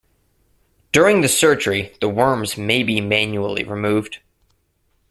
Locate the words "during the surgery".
0.91-1.95